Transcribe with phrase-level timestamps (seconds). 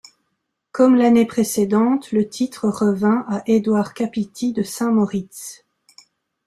[0.71, 5.63] Comme l'année précédente, le titre revint à Eduard Capiti, de Saint-Moritz.